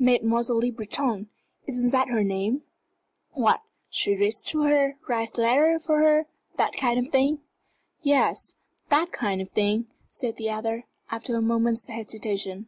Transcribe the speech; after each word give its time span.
Mademoiselle 0.00 0.58
Le 0.58 0.72
Breton 0.72 1.28
isn't 1.68 1.90
that 1.90 2.08
her 2.08 2.24
name? 2.24 2.62
What 3.34 3.60
she 3.88 4.16
reads 4.16 4.42
to 4.46 4.62
her, 4.64 4.84
and 4.86 4.94
writes 5.06 5.38
letters 5.38 5.86
for 5.86 6.00
her 6.00 6.26
that 6.56 6.72
kind 6.72 6.98
of 6.98 7.12
thing?" 7.12 7.38
"Yes 8.02 8.56
that 8.88 9.12
kind 9.12 9.40
of 9.40 9.50
thing," 9.52 9.86
said 10.08 10.38
the 10.38 10.50
other, 10.50 10.86
after 11.12 11.36
a 11.36 11.40
moment's 11.40 11.86
hesitation. 11.86 12.66